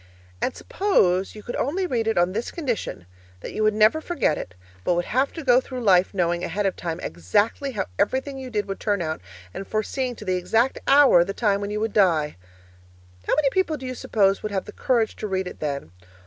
And 0.41 0.55
suppose 0.57 1.35
you 1.35 1.43
could 1.43 1.55
only 1.57 1.85
read 1.85 2.07
it 2.07 2.17
on 2.17 2.31
this 2.31 2.49
condition: 2.49 3.05
that 3.41 3.53
you 3.53 3.61
would 3.61 3.75
never 3.75 4.01
forget 4.01 4.35
it, 4.35 4.55
but 4.83 4.95
would 4.95 5.05
have 5.05 5.31
to 5.33 5.43
go 5.43 5.61
through 5.61 5.83
life 5.83 6.11
knowing 6.11 6.43
ahead 6.43 6.65
of 6.65 6.75
time 6.75 6.99
exactly 7.01 7.73
how 7.73 7.85
everything 7.99 8.39
you 8.39 8.49
did 8.49 8.67
would 8.67 8.79
turn 8.79 9.03
out, 9.03 9.21
and 9.53 9.67
foreseeing 9.67 10.15
to 10.15 10.25
the 10.25 10.37
exact 10.37 10.79
hour 10.87 11.23
the 11.23 11.35
time 11.35 11.61
when 11.61 11.69
you 11.69 11.79
would 11.79 11.93
die. 11.93 12.35
How 13.27 13.35
many 13.35 13.51
people 13.51 13.77
do 13.77 13.85
you 13.85 13.93
suppose 13.93 14.41
would 14.41 14.51
have 14.51 14.65
the 14.65 14.71
courage 14.71 15.15
to 15.17 15.27
read 15.27 15.47
it 15.47 15.59
then? 15.59 15.91